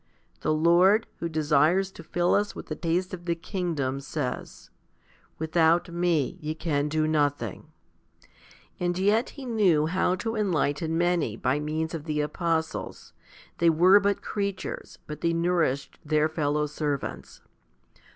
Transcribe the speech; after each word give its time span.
The 0.39 0.51
Lord, 0.51 1.05
who 1.19 1.29
desires 1.29 1.91
to 1.91 2.03
fill 2.03 2.33
us 2.33 2.55
with 2.55 2.65
the 2.65 2.75
taste 2.75 3.13
of 3.13 3.25
the 3.25 3.35
kingdom, 3.35 3.99
says, 3.99 4.71
With 5.37 5.55
out 5.55 5.89
Me 5.91 6.39
ye 6.41 6.55
can 6.55 6.89
do 6.89 7.07
nothing. 7.07 7.67
2 8.23 8.27
And 8.79 8.97
yet 8.97 9.29
He 9.37 9.45
knew 9.45 9.85
how 9.85 10.15
to 10.15 10.35
enlighten 10.35 10.97
many 10.97 11.35
by 11.37 11.59
means 11.59 11.93
of 11.93 12.05
the 12.05 12.19
apostles. 12.19 13.13
They 13.59 13.69
were 13.69 13.99
but 13.99 14.23
creatures, 14.23 14.97
but 15.05 15.21
they 15.21 15.33
nourished 15.33 15.99
their 16.03 16.27
fellow 16.27 16.65
servants. 16.65 17.41